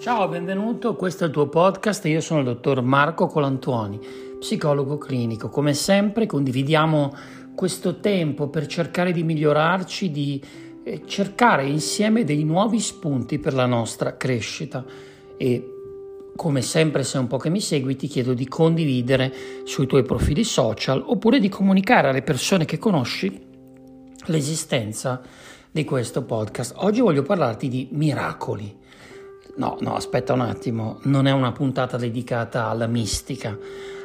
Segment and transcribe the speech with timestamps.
[0.00, 4.00] Ciao, benvenuto, questo è il tuo podcast, io sono il dottor Marco Colantuoni,
[4.38, 5.50] psicologo clinico.
[5.50, 7.14] Come sempre condividiamo
[7.54, 10.42] questo tempo per cercare di migliorarci, di
[10.84, 14.82] eh, cercare insieme dei nuovi spunti per la nostra crescita
[15.36, 15.70] e
[16.34, 19.30] come sempre se un po' che mi segui ti chiedo di condividere
[19.64, 23.38] sui tuoi profili social oppure di comunicare alle persone che conosci
[24.28, 25.20] l'esistenza
[25.70, 26.72] di questo podcast.
[26.78, 28.78] Oggi voglio parlarti di miracoli.
[29.56, 33.56] No, no, aspetta un attimo, non è una puntata dedicata alla mistica,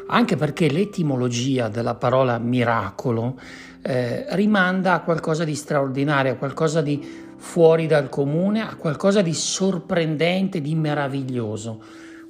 [0.08, 3.40] anche perché l'etimologia della parola miracolo
[3.82, 9.34] eh, rimanda a qualcosa di straordinario, a qualcosa di fuori dal comune, a qualcosa di
[9.34, 11.82] sorprendente, di meraviglioso.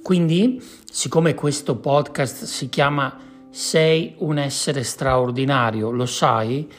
[0.02, 3.18] Quindi, siccome questo podcast si chiama
[3.50, 6.70] Sei un essere straordinario, lo sai?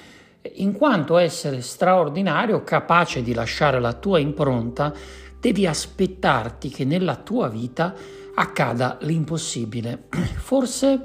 [0.57, 4.93] In quanto essere straordinario, capace di lasciare la tua impronta,
[5.39, 7.93] devi aspettarti che nella tua vita
[8.35, 10.05] accada l'impossibile.
[10.37, 11.01] Forse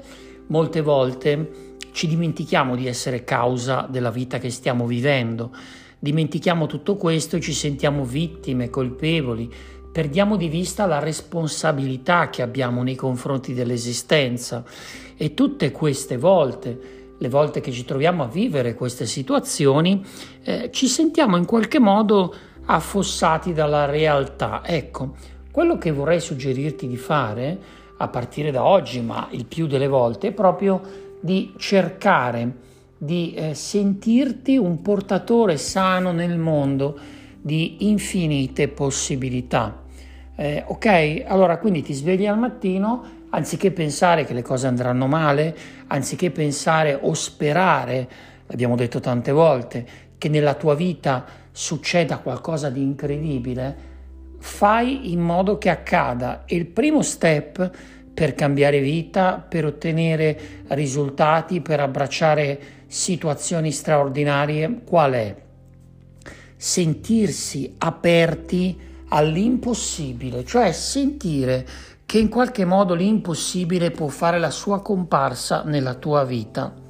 [0.47, 5.51] molte volte ci dimentichiamo di essere causa della vita che stiamo vivendo,
[5.99, 9.51] dimentichiamo tutto questo e ci sentiamo vittime, colpevoli,
[9.91, 14.63] perdiamo di vista la responsabilità che abbiamo nei confronti dell'esistenza.
[15.15, 20.03] E tutte queste volte le volte che ci troviamo a vivere queste situazioni,
[20.43, 24.61] eh, ci sentiamo in qualche modo affossati dalla realtà.
[24.65, 25.15] Ecco,
[25.51, 27.59] quello che vorrei suggerirti di fare
[27.97, 30.81] a partire da oggi, ma il più delle volte, è proprio
[31.19, 36.97] di cercare di eh, sentirti un portatore sano nel mondo
[37.41, 39.83] di infinite possibilità.
[40.35, 45.55] Eh, ok, allora quindi ti svegli al mattino, anziché pensare che le cose andranno male,
[45.87, 48.09] anziché pensare o sperare,
[48.47, 49.85] l'abbiamo detto tante volte,
[50.17, 53.91] che nella tua vita succeda qualcosa di incredibile,
[54.39, 56.43] fai in modo che accada.
[56.45, 57.71] E il primo step
[58.13, 65.35] per cambiare vita, per ottenere risultati, per abbracciare situazioni straordinarie, qual è?
[66.55, 68.77] Sentirsi aperti
[69.09, 71.65] all'impossibile, cioè sentire
[72.05, 76.82] che in qualche modo l'impossibile può fare la sua comparsa nella tua vita.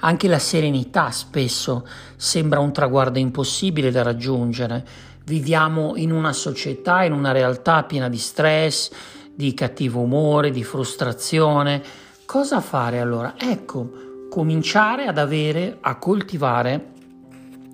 [0.00, 1.86] Anche la serenità spesso
[2.16, 4.84] sembra un traguardo impossibile da raggiungere.
[5.24, 8.90] Viviamo in una società, in una realtà piena di stress,
[9.34, 11.82] di cattivo umore, di frustrazione.
[12.24, 13.34] Cosa fare allora?
[13.36, 16.92] Ecco, cominciare ad avere, a coltivare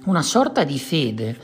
[0.05, 1.39] una sorta di fede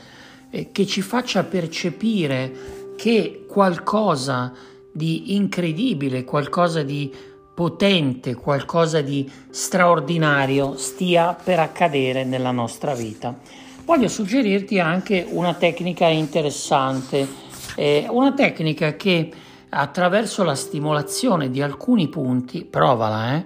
[0.49, 4.51] eh, che ci faccia percepire che qualcosa
[4.91, 7.13] di incredibile, qualcosa di
[7.59, 13.37] potente, qualcosa di straordinario stia per accadere nella nostra vita.
[13.83, 17.27] Voglio suggerirti anche una tecnica interessante,
[17.75, 19.29] eh, una tecnica che
[19.67, 23.45] attraverso la stimolazione di alcuni punti, provala, eh,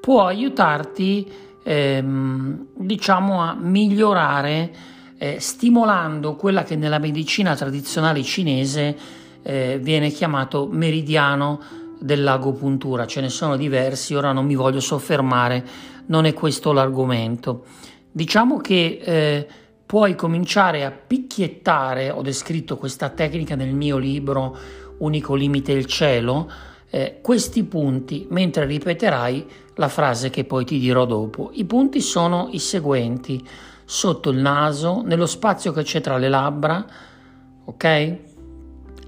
[0.00, 1.30] può aiutarti
[1.62, 4.72] ehm, diciamo a migliorare
[5.18, 8.96] eh, stimolando quella che nella medicina tradizionale cinese
[9.42, 15.64] eh, viene chiamato meridiano dell'agopuntura, ce ne sono diversi, ora non mi voglio soffermare,
[16.06, 17.64] non è questo l'argomento.
[18.10, 19.46] Diciamo che eh,
[19.86, 24.56] puoi cominciare a picchiettare, ho descritto questa tecnica nel mio libro
[24.98, 26.50] Unico limite il cielo,
[26.90, 29.46] eh, questi punti mentre ripeterai
[29.76, 31.50] la frase che poi ti dirò dopo.
[31.54, 33.42] I punti sono i seguenti,
[33.84, 36.84] sotto il naso, nello spazio che c'è tra le labbra,
[37.64, 38.16] ok?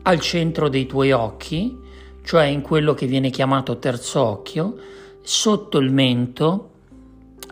[0.03, 1.77] Al centro dei tuoi occhi,
[2.23, 4.77] cioè in quello che viene chiamato terzo occhio,
[5.21, 6.71] sotto il mento,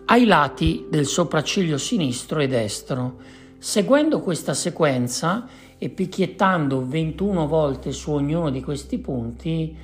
[0.06, 3.16] ai lati del sopracciglio sinistro e destro.
[3.58, 5.47] Seguendo questa sequenza
[5.78, 9.76] e picchiettando 21 volte su ognuno di questi punti,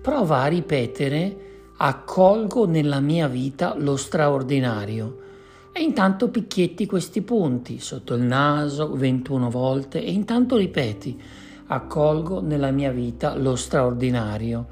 [0.00, 1.36] prova a ripetere
[1.78, 5.24] accolgo nella mia vita lo straordinario.
[5.72, 11.20] E intanto picchietti questi punti sotto il naso 21 volte e intanto ripeti
[11.66, 14.66] accolgo nella mia vita lo straordinario.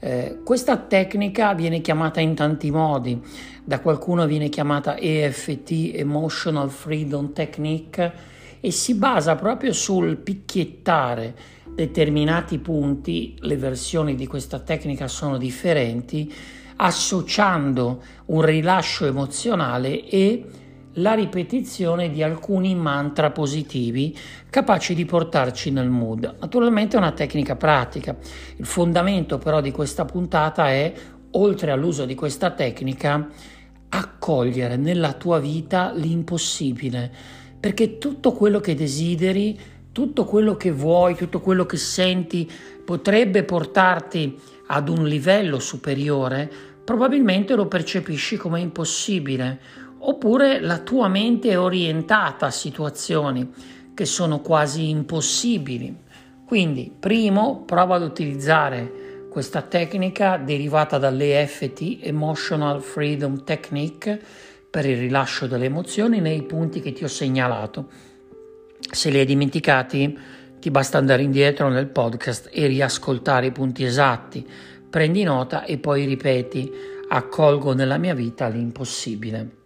[0.00, 3.20] Eh, questa tecnica viene chiamata in tanti modi,
[3.64, 11.34] da qualcuno viene chiamata EFT, Emotional Freedom Technique, e si basa proprio sul picchiettare
[11.78, 16.32] determinati punti, le versioni di questa tecnica sono differenti,
[16.76, 20.44] associando un rilascio emozionale e
[20.98, 24.16] la ripetizione di alcuni mantra positivi
[24.48, 26.36] capaci di portarci nel mood.
[26.40, 28.16] Naturalmente è una tecnica pratica.
[28.56, 30.92] Il fondamento però di questa puntata è,
[31.32, 33.28] oltre all'uso di questa tecnica,
[33.90, 37.10] accogliere nella tua vita l'impossibile,
[37.58, 39.58] perché tutto quello che desideri
[39.98, 42.48] tutto quello che vuoi, tutto quello che senti
[42.84, 46.48] potrebbe portarti ad un livello superiore,
[46.84, 49.58] probabilmente lo percepisci come impossibile,
[49.98, 53.50] oppure la tua mente è orientata a situazioni
[53.94, 55.96] che sono quasi impossibili.
[56.46, 64.20] Quindi, primo, prova ad utilizzare questa tecnica derivata dall'EFT, Emotional Freedom Technique,
[64.70, 67.88] per il rilascio delle emozioni nei punti che ti ho segnalato.
[68.90, 70.18] Se li hai dimenticati,
[70.60, 74.46] ti basta andare indietro nel podcast e riascoltare i punti esatti.
[74.88, 76.70] Prendi nota e poi ripeti:
[77.08, 79.57] accolgo nella mia vita l'impossibile.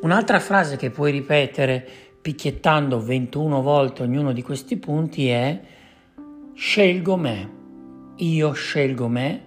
[0.00, 1.86] Un'altra frase che puoi ripetere
[2.20, 5.60] picchiettando 21 volte ognuno di questi punti è
[6.54, 7.50] scelgo me,
[8.16, 9.44] io scelgo me,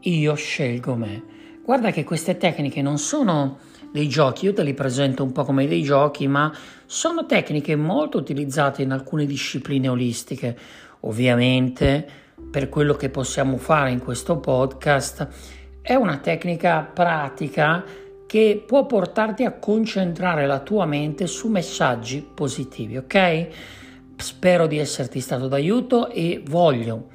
[0.00, 1.22] io scelgo me.
[1.64, 3.58] Guarda che queste tecniche non sono
[3.92, 6.52] dei giochi, io te li presento un po' come dei giochi, ma
[6.86, 10.56] sono tecniche molto utilizzate in alcune discipline olistiche.
[11.00, 12.06] Ovviamente,
[12.50, 15.28] per quello che possiamo fare in questo podcast,
[15.80, 17.84] è una tecnica pratica
[18.28, 23.48] che può portarti a concentrare la tua mente su messaggi positivi, ok?
[24.16, 27.06] Spero di esserti stato d'aiuto e voglio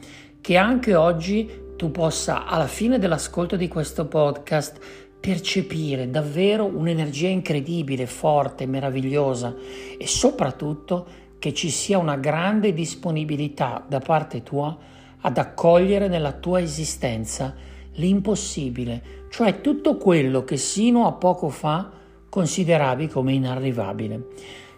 [0.42, 4.80] che anche oggi tu possa, alla fine dell'ascolto di questo podcast,
[5.20, 9.56] percepire davvero un'energia incredibile, forte, meravigliosa
[9.96, 11.06] e soprattutto
[11.38, 14.76] che ci sia una grande disponibilità da parte tua
[15.22, 17.54] ad accogliere nella tua esistenza
[17.94, 21.90] l'impossibile, cioè tutto quello che sino a poco fa
[22.30, 24.28] consideravi come inarrivabile.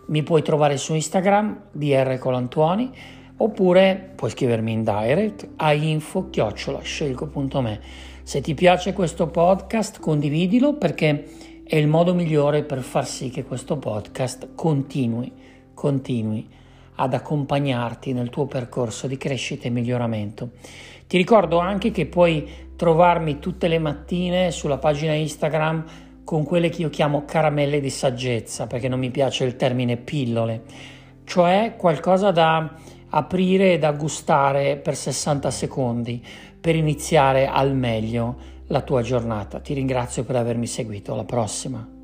[0.08, 2.90] Mi puoi trovare su Instagram DR Colantuoni
[3.38, 11.26] oppure puoi scrivermi in direct a info-scelgo.me se ti piace questo podcast condividilo perché
[11.64, 15.32] è il modo migliore per far sì che questo podcast continui,
[15.74, 16.50] continui
[16.96, 20.50] ad accompagnarti nel tuo percorso di crescita e miglioramento.
[21.08, 25.84] Ti ricordo anche che puoi trovarmi tutte le mattine sulla pagina Instagram
[26.24, 30.64] con quelle che io chiamo caramelle di saggezza, perché non mi piace il termine pillole,
[31.24, 32.74] cioè qualcosa da
[33.10, 36.22] aprire e da gustare per 60 secondi
[36.60, 39.60] per iniziare al meglio la tua giornata.
[39.60, 41.14] Ti ringrazio per avermi seguito.
[41.14, 41.95] Alla prossima.